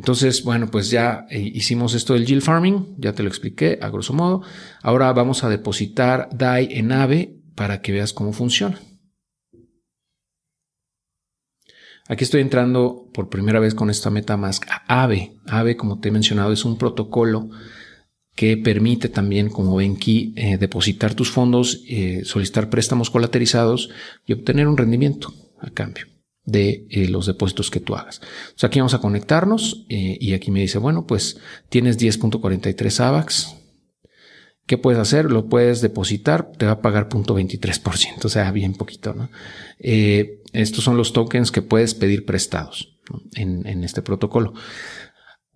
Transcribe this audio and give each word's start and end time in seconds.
Entonces, 0.00 0.44
bueno, 0.44 0.70
pues 0.70 0.88
ya 0.88 1.26
eh, 1.28 1.38
hicimos 1.38 1.92
esto 1.92 2.14
del 2.14 2.24
yield 2.24 2.40
farming, 2.40 2.94
ya 2.96 3.12
te 3.12 3.22
lo 3.22 3.28
expliqué 3.28 3.78
a 3.82 3.90
grosso 3.90 4.14
modo. 4.14 4.40
Ahora 4.82 5.12
vamos 5.12 5.44
a 5.44 5.50
depositar 5.50 6.30
DAI 6.32 6.68
en 6.70 6.90
AVE 6.90 7.36
para 7.54 7.82
que 7.82 7.92
veas 7.92 8.14
cómo 8.14 8.32
funciona. 8.32 8.80
Aquí 12.08 12.24
estoy 12.24 12.40
entrando 12.40 13.10
por 13.12 13.28
primera 13.28 13.60
vez 13.60 13.74
con 13.74 13.90
esta 13.90 14.08
MetaMask 14.08 14.64
a 14.70 15.02
AVE. 15.02 15.76
Como 15.76 16.00
te 16.00 16.08
he 16.08 16.12
mencionado, 16.12 16.50
es 16.54 16.64
un 16.64 16.78
protocolo 16.78 17.50
que 18.34 18.56
permite 18.56 19.10
también, 19.10 19.50
como 19.50 19.76
ven 19.76 19.96
aquí, 19.98 20.32
eh, 20.34 20.56
depositar 20.56 21.12
tus 21.12 21.30
fondos, 21.30 21.84
eh, 21.86 22.22
solicitar 22.24 22.70
préstamos 22.70 23.10
colaterizados 23.10 23.90
y 24.24 24.32
obtener 24.32 24.66
un 24.66 24.78
rendimiento 24.78 25.30
a 25.60 25.68
cambio 25.68 26.06
de 26.50 26.86
eh, 26.90 27.08
los 27.08 27.26
depósitos 27.26 27.70
que 27.70 27.80
tú 27.80 27.94
hagas. 27.94 28.20
Aquí 28.62 28.80
vamos 28.80 28.94
a 28.94 29.00
conectarnos 29.00 29.86
eh, 29.88 30.18
y 30.20 30.34
aquí 30.34 30.50
me 30.50 30.60
dice, 30.60 30.78
bueno, 30.78 31.06
pues 31.06 31.38
tienes 31.68 31.98
10.43 31.98 33.00
AVAX. 33.00 33.56
¿Qué 34.66 34.78
puedes 34.78 35.00
hacer? 35.00 35.30
Lo 35.30 35.48
puedes 35.48 35.80
depositar, 35.80 36.52
te 36.52 36.66
va 36.66 36.72
a 36.72 36.82
pagar 36.82 37.08
0.23%, 37.08 38.24
o 38.24 38.28
sea, 38.28 38.52
bien 38.52 38.74
poquito, 38.74 39.14
¿no? 39.14 39.28
Eh, 39.80 40.42
estos 40.52 40.84
son 40.84 40.96
los 40.96 41.12
tokens 41.12 41.50
que 41.50 41.62
puedes 41.62 41.94
pedir 41.94 42.24
prestados 42.24 42.96
en, 43.34 43.66
en, 43.66 43.82
este 43.82 44.02
protocolo. 44.02 44.54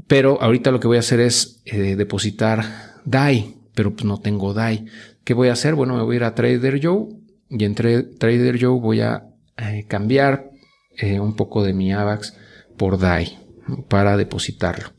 Pero 0.08 0.40
ahorita 0.42 0.72
lo 0.72 0.80
que 0.80 0.88
voy 0.88 0.96
a 0.96 1.00
hacer 1.00 1.20
es 1.20 1.62
depositar 1.64 3.00
DAI, 3.04 3.56
pero 3.74 3.92
pues 3.92 4.04
no 4.04 4.18
tengo 4.18 4.52
DAI. 4.52 4.86
¿Qué 5.22 5.34
voy 5.34 5.48
a 5.48 5.52
hacer? 5.52 5.74
Bueno, 5.74 5.96
me 5.96 6.02
voy 6.02 6.16
a 6.16 6.18
ir 6.18 6.24
a 6.24 6.34
Trader 6.34 6.80
Joe 6.82 7.06
y 7.48 7.64
en 7.64 7.74
Trader 7.74 8.58
Joe 8.60 8.80
voy 8.80 9.00
a 9.00 9.24
cambiar 9.86 10.53
eh, 10.96 11.20
un 11.20 11.34
poco 11.34 11.62
de 11.62 11.72
mi 11.72 11.92
AVAX 11.92 12.34
por 12.76 12.98
DAI 12.98 13.38
para 13.88 14.16
depositarlo. 14.16 14.92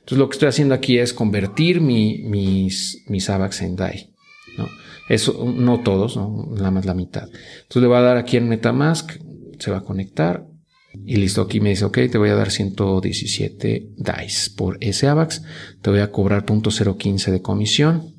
Entonces 0.00 0.18
lo 0.18 0.28
que 0.28 0.34
estoy 0.34 0.48
haciendo 0.48 0.74
aquí 0.74 0.98
es 0.98 1.12
convertir 1.12 1.80
mis, 1.80 3.02
mis 3.06 3.30
AVAX 3.30 3.62
en 3.62 3.76
DAI. 3.76 4.10
¿no? 4.56 4.68
Eso, 5.08 5.52
no 5.56 5.80
todos, 5.80 6.16
¿no? 6.16 6.48
nada 6.52 6.70
más 6.70 6.86
la 6.86 6.94
mitad. 6.94 7.24
Entonces 7.24 7.82
le 7.82 7.88
voy 7.88 7.98
a 7.98 8.02
dar 8.02 8.16
aquí 8.16 8.36
en 8.36 8.48
Metamask, 8.48 9.12
se 9.58 9.70
va 9.70 9.78
a 9.78 9.82
conectar 9.82 10.46
y 11.04 11.16
listo. 11.16 11.42
Aquí 11.42 11.60
me 11.60 11.70
dice, 11.70 11.84
ok, 11.84 11.98
te 12.10 12.18
voy 12.18 12.30
a 12.30 12.34
dar 12.34 12.50
117 12.50 13.90
DAIs 13.96 14.50
por 14.50 14.78
ese 14.80 15.08
AVAX. 15.08 15.42
Te 15.82 15.90
voy 15.90 16.00
a 16.00 16.10
cobrar 16.10 16.44
0.015 16.44 17.30
de 17.30 17.42
comisión 17.42 18.14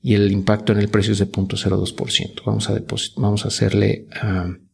y 0.00 0.14
el 0.14 0.30
impacto 0.32 0.72
en 0.72 0.78
el 0.78 0.88
precio 0.88 1.12
es 1.12 1.18
de 1.18 1.30
0.02%. 1.30 2.42
Vamos 2.46 2.70
a, 2.70 2.80
vamos 3.16 3.44
a 3.44 3.48
hacerle... 3.48 4.06
Uh, 4.22 4.67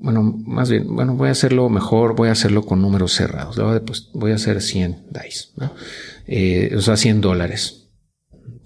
bueno, 0.00 0.22
más 0.22 0.70
bien, 0.70 0.94
bueno, 0.94 1.14
voy 1.14 1.28
a 1.28 1.32
hacerlo 1.32 1.68
mejor, 1.68 2.14
voy 2.16 2.28
a 2.28 2.32
hacerlo 2.32 2.64
con 2.64 2.80
números 2.80 3.12
cerrados. 3.12 3.56
Pues, 3.86 4.10
voy 4.12 4.32
a 4.32 4.36
hacer 4.36 4.60
100 4.60 5.06
DICE, 5.10 5.48
¿no? 5.56 5.72
eh, 6.26 6.74
o 6.76 6.80
sea, 6.80 6.96
100 6.96 7.20
dólares 7.20 7.82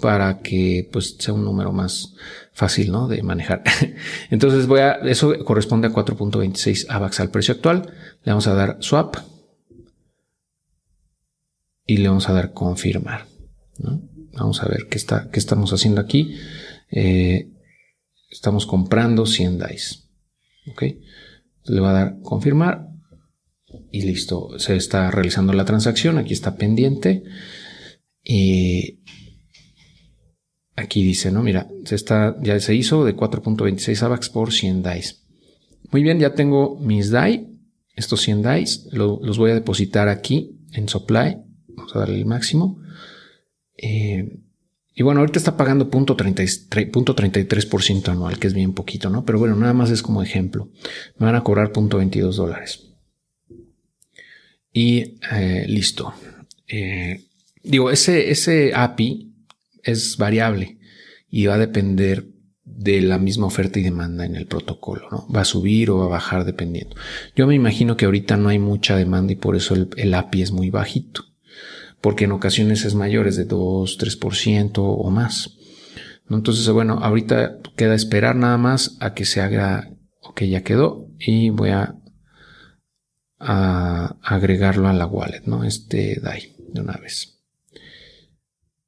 para 0.01 0.41
que 0.41 0.89
pues 0.93 1.17
sea 1.19 1.35
un 1.35 1.45
número 1.45 1.73
más 1.73 2.15
fácil, 2.53 2.93
¿no? 2.93 3.09
De 3.09 3.23
manejar. 3.23 3.63
Entonces 4.31 4.67
voy 4.67 4.81
a, 4.81 4.93
eso 4.93 5.33
corresponde 5.45 5.89
a 5.89 5.93
4.26 5.93 6.87
AVAX 6.89 7.21
al 7.21 7.31
precio 7.31 7.55
actual. 7.55 7.93
Le 8.23 8.33
vamos 8.33 8.47
a 8.47 8.55
dar 8.55 8.77
swap 8.81 9.17
y 11.87 11.99
le 11.99 12.09
vamos 12.09 12.29
a 12.29 12.33
dar 12.33 12.53
confirmar. 12.53 13.27
Vamos 14.33 14.63
a 14.63 14.69
ver 14.69 14.89
qué 14.91 14.99
está, 14.99 15.31
qué 15.31 15.39
estamos 15.39 15.73
haciendo 15.73 16.01
aquí. 16.01 16.37
Eh, 16.91 17.51
estamos 18.31 18.67
comprando 18.67 19.25
100 19.25 19.59
DICE. 19.59 20.06
¿Ok? 20.71 20.83
Le 21.65 21.81
va 21.81 21.91
a 21.91 21.93
dar 21.93 22.21
confirmar 22.23 22.89
y 23.91 24.03
listo. 24.03 24.59
Se 24.59 24.77
está 24.77 25.11
realizando 25.11 25.53
la 25.53 25.65
transacción. 25.65 26.19
Aquí 26.19 26.33
está 26.33 26.57
pendiente. 26.57 27.25
Y 28.23 29.01
aquí 30.75 31.03
dice, 31.03 31.31
no, 31.31 31.43
mira, 31.43 31.69
se 31.85 31.95
está, 31.95 32.37
ya 32.43 32.59
se 32.61 32.75
hizo 32.75 33.05
de 33.05 33.17
4.26 33.17 34.03
AVAX 34.03 34.29
por 34.31 34.53
100 34.53 34.83
DAIs. 34.83 35.27
Muy 35.93 36.03
bien, 36.03 36.19
ya 36.19 36.35
tengo 36.35 36.79
mis 36.79 37.11
DAI. 37.11 37.53
Estos 37.95 38.21
100 38.23 38.43
DAIs 38.43 38.89
los 38.93 39.39
voy 39.39 39.53
a 39.53 39.55
depositar 39.55 40.09
aquí 40.09 40.61
en 40.73 40.89
supply. 40.89 41.39
Vamos 41.69 41.95
a 41.95 42.01
darle 42.01 42.19
el 42.19 42.27
máximo. 42.27 42.81
Eh, 43.77 44.41
y 44.99 45.03
bueno, 45.03 45.21
ahorita 45.21 45.39
está 45.39 45.59
pagando 45.59 45.91
punto 45.91 46.17
33% 46.17 48.09
anual, 48.09 48.39
que 48.39 48.47
es 48.47 48.55
bien 48.55 48.73
poquito, 48.73 49.11
¿no? 49.11 49.27
Pero 49.27 49.39
bueno, 49.39 49.55
nada 49.55 49.75
más 49.75 49.91
es 49.91 50.01
como 50.01 50.23
ejemplo. 50.23 50.71
Me 51.19 51.27
van 51.27 51.35
a 51.35 51.45
cobrar 51.45 51.71
punto 51.71 51.99
22 51.99 52.35
dólares. 52.35 52.95
Y 54.73 55.19
eh, 55.31 55.67
listo. 55.69 56.15
Eh, 56.67 57.27
digo, 57.63 57.91
ese, 57.91 58.31
ese 58.31 58.73
API 58.75 59.35
es 59.83 60.17
variable 60.17 60.79
y 61.29 61.45
va 61.45 61.57
a 61.57 61.59
depender 61.59 62.29
de 62.65 63.03
la 63.03 63.19
misma 63.19 63.49
oferta 63.49 63.79
y 63.79 63.83
demanda 63.83 64.25
en 64.25 64.35
el 64.35 64.47
protocolo, 64.47 65.11
¿no? 65.11 65.29
Va 65.29 65.43
a 65.43 65.45
subir 65.45 65.91
o 65.91 65.99
va 65.99 66.07
a 66.07 66.09
bajar 66.09 66.47
dependiendo. 66.47 66.97
Yo 67.37 67.47
me 67.47 67.55
imagino 67.55 67.99
que 67.99 68.07
ahorita 68.07 68.39
no 68.39 68.49
hay 68.49 68.59
mucha 68.59 68.97
demanda 68.97 69.35
y 69.35 69.37
por 69.37 69.57
eso 69.57 69.75
el, 69.75 69.91
el 69.99 70.15
API 70.15 70.41
es 70.41 70.53
muy 70.53 70.71
bajito 70.71 71.36
porque 72.07 72.27
en 72.27 72.31
ocasiones 72.31 72.85
es 72.85 72.95
mayor, 72.95 73.27
es 73.27 73.35
de 73.35 73.47
2, 73.47 73.99
3% 73.99 74.75
o 74.77 75.11
más. 75.11 75.57
Entonces, 76.31 76.69
bueno, 76.69 77.01
ahorita 77.03 77.59
queda 77.75 77.97
esperar 77.97 78.37
nada 78.37 78.57
más 78.59 78.97
a 79.01 79.13
que 79.13 79.25
se 79.25 79.41
haga, 79.41 79.91
ok, 80.21 80.43
ya 80.43 80.63
quedó 80.63 81.09
y 81.19 81.51
voy 81.51 81.71
a, 81.71 81.97
agregarlo 83.41 84.87
a 84.87 84.93
la 84.93 85.07
wallet, 85.07 85.43
¿no? 85.47 85.65
Este 85.65 86.21
DAI 86.23 86.55
de 86.73 86.81
una 86.81 86.93
vez. 86.93 87.41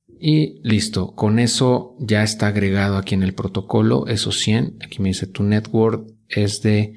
Y 0.07 0.61
listo, 0.63 1.17
con 1.17 1.41
eso 1.41 1.97
ya 1.99 2.23
está 2.23 2.47
agregado 2.47 2.99
aquí 2.99 3.17
en 3.17 3.25
el 3.25 3.35
protocolo, 3.35 4.07
esos 4.07 4.39
100, 4.39 4.77
aquí 4.81 5.03
me 5.03 5.09
dice 5.09 5.27
tu 5.27 5.43
network 5.43 6.09
es 6.29 6.63
de 6.63 6.95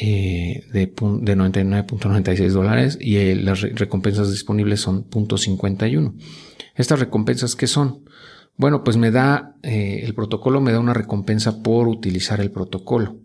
eh, 0.00 0.64
de, 0.72 0.86
de 0.86 1.36
99.96 1.36 2.50
dólares 2.50 2.98
y 3.00 3.16
eh, 3.16 3.34
las 3.34 3.62
recompensas 3.62 4.30
disponibles 4.30 4.80
son 4.80 5.10
.51. 5.10 6.14
Estas 6.76 7.00
recompensas, 7.00 7.56
¿qué 7.56 7.66
son? 7.66 8.04
Bueno, 8.56 8.84
pues 8.84 8.96
me 8.96 9.10
da, 9.10 9.56
eh, 9.64 10.02
el 10.04 10.14
protocolo 10.14 10.60
me 10.60 10.70
da 10.70 10.78
una 10.78 10.94
recompensa 10.94 11.64
por 11.64 11.88
utilizar 11.88 12.40
el 12.40 12.52
protocolo. 12.52 13.16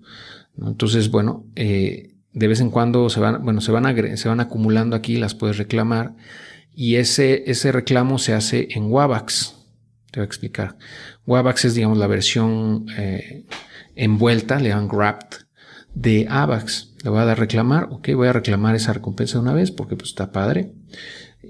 Entonces, 0.59 1.11
bueno, 1.11 1.45
de 1.55 2.47
vez 2.47 2.59
en 2.59 2.71
cuando 2.71 3.07
se 3.11 3.19
van, 3.19 3.43
bueno, 3.43 3.61
se 3.61 3.71
van, 3.71 4.17
se 4.17 4.27
van 4.27 4.39
acumulando 4.39 4.95
aquí, 4.95 5.17
las 5.17 5.35
puedes 5.35 5.59
reclamar 5.59 6.15
y 6.73 6.95
ese, 6.95 7.43
ese 7.51 7.71
reclamo 7.71 8.17
se 8.17 8.33
hace 8.33 8.69
en 8.71 8.91
Wabax. 8.91 9.57
Te 10.09 10.19
voy 10.19 10.23
a 10.23 10.25
explicar. 10.25 10.77
Wabax 11.27 11.65
es, 11.65 11.75
digamos, 11.75 11.99
la 11.99 12.07
versión 12.07 12.87
envuelta, 13.95 14.59
le 14.59 14.69
llaman 14.69 14.89
wrapped 14.91 15.43
de 15.93 16.27
AVAX. 16.29 16.93
Le 17.03 17.09
voy 17.09 17.19
a 17.19 17.25
dar 17.25 17.39
reclamar, 17.39 17.89
ok, 17.91 18.09
voy 18.15 18.27
a 18.27 18.33
reclamar 18.33 18.75
esa 18.75 18.93
recompensa 18.93 19.37
de 19.37 19.43
una 19.43 19.53
vez 19.53 19.71
porque 19.71 19.95
pues 19.95 20.09
está 20.09 20.31
padre. 20.31 20.71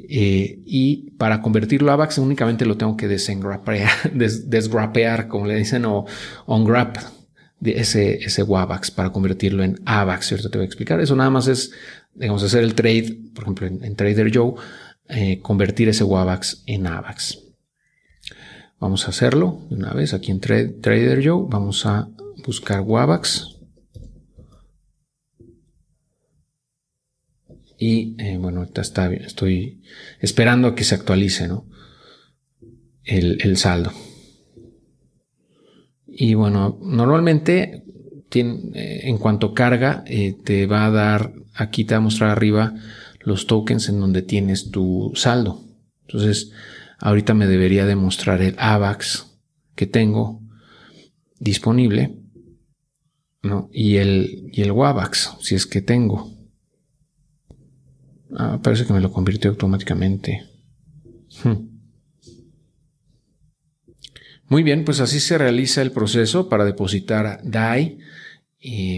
Eh, 0.09 0.59
y 0.65 1.11
para 1.11 1.41
convertirlo 1.41 1.91
a 1.91 1.93
AVAX 1.93 2.17
únicamente 2.17 2.65
lo 2.65 2.77
tengo 2.77 2.97
que 2.97 3.07
desengrapear, 3.07 4.11
desgrapear, 4.13 5.27
como 5.27 5.45
le 5.45 5.55
dicen, 5.55 5.85
o 5.85 6.05
unwrap 6.47 6.97
de 7.63 7.79
ese, 7.79 8.15
ese 8.15 8.43
WAVAX 8.43 8.91
para 8.91 9.11
convertirlo 9.11 9.63
en 9.63 9.79
AVAX, 9.85 10.27
¿cierto? 10.27 10.49
Te 10.49 10.57
voy 10.57 10.65
a 10.65 10.67
explicar. 10.67 10.99
Eso 10.99 11.15
nada 11.15 11.29
más 11.29 11.47
es, 11.47 11.71
digamos, 12.13 12.43
hacer 12.43 12.61
el 12.61 12.75
trade, 12.75 13.17
por 13.33 13.45
ejemplo, 13.45 13.67
en, 13.67 13.95
Trader 13.95 14.29
Joe, 14.35 14.55
eh, 15.07 15.39
convertir 15.41 15.87
ese 15.87 16.03
WAVAX 16.03 16.63
en 16.65 16.87
AVAX. 16.87 17.39
Vamos 18.79 19.05
a 19.07 19.11
hacerlo 19.11 19.61
de 19.69 19.77
una 19.77 19.93
vez 19.93 20.13
aquí 20.13 20.31
en 20.31 20.41
Trader 20.41 21.25
Joe. 21.25 21.45
Vamos 21.47 21.85
a 21.85 22.09
buscar 22.45 22.81
WAVAX. 22.81 23.53
Y 27.85 28.16
eh, 28.17 28.38
bueno, 28.38 28.63
está 28.63 29.11
estoy 29.11 29.81
esperando 30.22 30.69
a 30.69 30.75
que 30.75 30.85
se 30.85 30.96
actualice 30.96 31.49
¿no? 31.49 31.66
el, 33.03 33.58
saldo. 33.58 33.91
Y 36.08 36.34
bueno, 36.35 36.79
normalmente 36.81 37.84
eh, 38.34 39.02
en 39.03 39.17
cuanto 39.17 39.53
carga, 39.53 40.05
eh, 40.08 40.34
te 40.46 40.66
va 40.66 40.85
a 40.85 40.91
dar, 40.91 41.34
aquí 41.53 41.84
te 41.84 41.96
va 41.96 41.97
a 41.97 42.08
mostrar 42.08 42.29
arriba 42.29 42.73
los 43.19 43.47
tokens 43.47 43.90
en 43.90 43.99
donde 43.99 44.22
tienes 44.22 44.72
tu 44.72 45.11
saldo. 45.16 45.66
Entonces, 46.08 46.53
ahorita 46.99 47.34
me 47.34 47.47
debería 47.47 47.85
demostrar 47.85 48.41
el 48.41 48.55
AVAX 48.59 49.28
que 49.75 49.87
tengo 49.87 50.41
disponible, 51.37 52.16
¿no? 53.41 53.69
Y 53.73 53.97
el, 53.97 54.49
y 54.53 54.61
el 54.61 54.72
WAVAX, 54.72 55.35
si 55.41 55.55
es 55.55 55.66
que 55.66 55.81
tengo. 55.81 56.42
Ah, 58.38 58.59
parece 58.62 58.85
que 58.85 58.94
me 58.94 59.02
lo 59.02 59.12
convirtió 59.12 59.50
automáticamente. 59.50 60.44
Hmm. 61.44 61.70
Muy 64.47 64.64
bien, 64.64 64.85
pues 64.85 65.00
así 65.00 65.20
se 65.20 65.38
realiza 65.38 65.82
el 65.82 65.91
proceso 65.91 66.50
para 66.50 66.66
depositar 66.66 67.40
DAI 67.44 67.97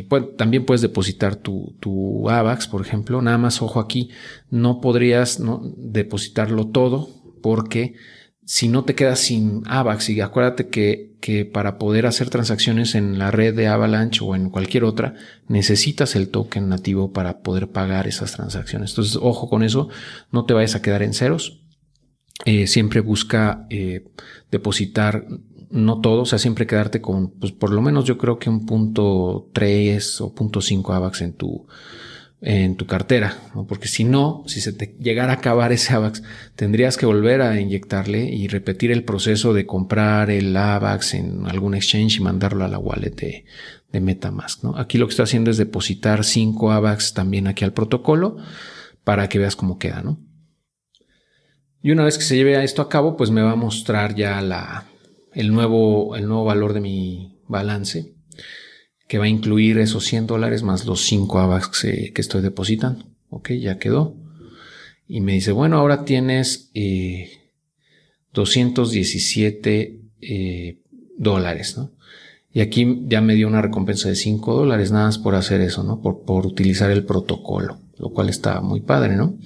pues, 0.10 0.38
también 0.38 0.66
puedes 0.66 0.82
depositar 0.82 1.36
tu, 1.36 1.76
tu 1.80 2.30
AVAX, 2.30 2.68
por 2.68 2.82
ejemplo. 2.82 3.22
Nada 3.22 3.38
más, 3.38 3.62
ojo 3.62 3.80
aquí, 3.80 4.10
no 4.52 4.80
podrías 4.80 5.42
depositarlo 5.78 6.68
todo 6.68 7.10
porque 7.42 7.96
si 8.46 8.68
no 8.68 8.84
te 8.84 8.94
quedas 8.96 9.20
sin 9.20 9.64
AVAX, 9.66 10.10
y 10.10 10.22
acuérdate 10.22 10.70
que, 10.70 11.16
que, 11.20 11.46
para 11.46 11.78
poder 11.78 12.06
hacer 12.06 12.30
transacciones 12.30 12.94
en 12.94 13.18
la 13.18 13.32
red 13.32 13.56
de 13.56 13.68
Avalanche 13.68 14.24
o 14.24 14.36
en 14.36 14.50
cualquier 14.50 14.84
otra, 14.84 15.16
necesitas 15.48 16.16
el 16.16 16.30
token 16.30 16.70
nativo 16.70 17.12
para 17.12 17.40
poder 17.40 17.70
pagar 17.70 18.08
esas 18.08 18.34
transacciones. 18.34 18.92
Entonces, 18.92 19.18
ojo 19.20 19.50
con 19.50 19.64
eso, 19.64 19.90
no 20.32 20.46
te 20.46 20.54
vayas 20.54 20.76
a 20.76 20.82
quedar 20.82 21.02
en 21.02 21.14
ceros. 21.14 21.64
Eh, 22.46 22.68
siempre 22.68 23.00
busca 23.00 23.66
eh, 23.70 24.06
depositar 24.52 25.26
no 25.72 26.00
todo, 26.00 26.22
o 26.22 26.26
sea, 26.26 26.40
siempre 26.40 26.68
quedarte 26.68 27.02
con, 27.02 27.32
pues 27.32 27.52
por 27.52 27.72
lo 27.72 27.82
menos 27.82 28.06
yo 28.06 28.18
creo 28.18 28.38
que 28.40 28.50
un 28.50 28.66
punto 28.66 29.50
3 29.54 30.22
o 30.22 30.34
punto 30.34 30.62
5 30.62 30.94
AVAX 30.94 31.22
en 31.22 31.34
tu, 31.34 31.68
en 32.42 32.76
tu 32.76 32.86
cartera, 32.86 33.38
porque 33.68 33.88
si 33.88 34.04
no, 34.04 34.44
si 34.46 34.62
se 34.62 34.74
te 34.74 34.96
llegara 35.00 35.34
a 35.34 35.38
acabar 35.38 35.72
ese 35.72 35.94
AVAX, 35.94 36.22
tendrías 36.56 36.98
que 36.98 37.06
volver 37.06 37.42
a 37.42 37.60
inyectarle 37.60 38.26
y 38.26 38.48
repetir 38.48 38.92
el 38.92 39.04
proceso 39.04 39.54
de 39.54 39.66
comprar 39.66 40.30
el 40.30 40.56
AVAX 40.56 41.16
en 41.16 41.48
algún 41.48 41.74
exchange 41.76 42.18
y 42.18 42.20
mandarlo 42.20 42.64
a 42.64 42.68
la 42.68 42.78
wallet 42.78 43.16
de, 43.16 43.46
Metamask. 44.00 44.62
¿no? 44.62 44.78
Aquí 44.78 44.98
lo 44.98 45.08
que 45.08 45.12
estoy 45.12 45.24
haciendo 45.24 45.52
es 45.52 45.58
depositar 45.58 46.26
5 46.26 46.74
AVAX 46.74 47.14
también 47.14 47.48
aquí 47.48 47.64
al 47.64 47.72
protocolo 47.72 48.36
para 49.06 49.30
que 49.30 49.40
veas 49.40 49.56
cómo 49.56 49.80
queda. 49.80 50.02
¿no? 50.02 50.20
Y 51.82 51.92
una 51.92 52.04
vez 52.04 52.18
que 52.18 52.26
se 52.26 52.36
lleve 52.36 52.62
esto 52.62 52.82
a 52.82 52.90
cabo, 52.90 53.16
pues 53.16 53.32
me 53.32 53.42
va 53.42 53.52
a 53.52 53.56
mostrar 53.56 54.14
ya 54.14 54.42
la, 54.42 54.84
el 55.34 55.54
nuevo, 55.54 56.18
el 56.18 56.28
nuevo 56.28 56.44
valor 56.44 56.74
de 56.74 56.82
mi 56.82 57.40
balance, 57.48 58.15
que 59.08 59.18
va 59.18 59.26
a 59.26 59.30
incluir 59.30 59.78
esos 59.78 60.06
100 60.06 60.28
dólares 60.28 60.64
más 60.64 60.86
los 60.86 61.02
5 61.04 61.40
AVAX 61.40 61.82
que, 61.82 62.14
estoy 62.16 62.42
depositando. 62.42 63.06
Ok, 63.30 63.52
ya 63.52 63.78
quedó. 63.78 64.16
Y 65.08 65.22
me 65.22 65.34
dice, 65.34 65.52
bueno, 65.52 65.78
ahora 65.78 66.06
tienes 66.06 66.72
217 68.34 69.80
eh, 69.80 70.00
eh, 70.22 70.80
dólares, 71.18 71.78
¿no? 71.78 71.92
Y 72.52 72.62
aquí 72.62 73.02
ya 73.08 73.20
me 73.22 73.36
dio 73.36 73.48
una 73.48 73.62
recompensa 73.62 74.08
de 74.10 74.16
5 74.16 74.56
dólares 74.56 74.92
nada 74.92 75.06
más 75.08 75.18
por 75.18 75.36
hacer 75.36 75.62
eso, 75.62 75.84
¿no? 75.84 76.02
Por, 76.02 76.24
por 76.24 76.46
utilizar 76.46 76.90
el 76.90 77.04
protocolo, 77.04 77.80
lo 77.98 78.12
cual 78.12 78.30
está 78.30 78.62
muy 78.62 78.80
padre, 78.80 79.16
¿no? 79.18 79.38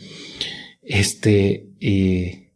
Este, 0.83 1.69
eh, 1.79 2.49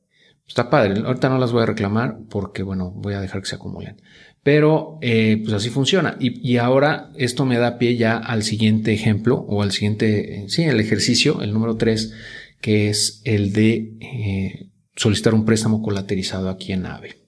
Está 0.54 0.70
padre. 0.70 1.02
Ahorita 1.04 1.30
no 1.30 1.40
las 1.40 1.52
voy 1.52 1.64
a 1.64 1.66
reclamar 1.66 2.20
porque, 2.30 2.62
bueno, 2.62 2.92
voy 2.92 3.16
a 3.16 3.22
dejar 3.22 3.42
que 3.42 3.48
se 3.48 3.56
acumulen. 3.56 4.00
Pero, 4.44 5.00
eh, 5.02 5.40
pues 5.42 5.54
así 5.54 5.70
funciona. 5.70 6.18
Y, 6.20 6.58
ahora 6.58 7.12
esto 7.16 7.46
me 7.46 7.58
da 7.58 7.78
pie 7.78 7.96
ya 7.96 8.18
al 8.18 8.44
siguiente 8.44 8.94
ejemplo 8.94 9.38
o 9.48 9.64
al 9.64 9.72
siguiente, 9.72 10.46
sí, 10.50 10.64
el 10.64 10.82
ejercicio, 10.82 11.42
el 11.42 11.54
número 11.54 11.78
tres, 11.78 12.14
que 12.60 12.90
es 12.90 13.22
el 13.24 13.54
de 13.54 13.94
eh, 14.02 14.70
solicitar 14.96 15.34
un 15.34 15.46
préstamo 15.46 15.82
colaterizado 15.82 16.50
aquí 16.50 16.74
en 16.74 16.86
AVE. 16.86 17.23